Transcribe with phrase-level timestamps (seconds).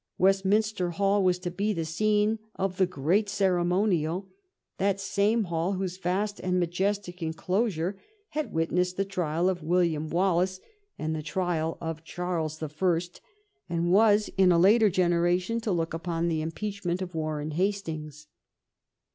[0.17, 4.27] Westminster Hall was to be the scene of the great ceremonial,
[4.79, 10.59] that same hall whose vast and majestic enclosure had witnessed the trial of William Wallace
[10.97, 15.59] and the trial of Charles 296 SACHEVERELL the First, and was in a later generation
[15.61, 18.25] to look upon the impeachment of Warren Hastings.